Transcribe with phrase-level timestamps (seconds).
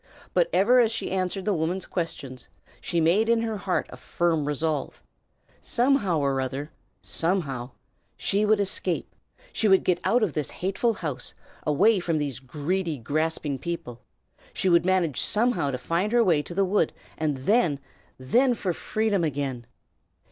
[0.33, 2.39] But even as she answered the woman's question,
[2.81, 5.03] she made in her heart a firm resolve,
[5.61, 6.71] somehow or other,
[7.03, 7.69] somehow,
[8.17, 9.13] she would escape;
[9.53, 11.35] she would get out of this hateful house,
[11.67, 14.01] away from these greedy, grasping people;
[14.53, 17.79] she would manage somehow to find her way to the wood, and then
[18.17, 19.67] then for freedom again!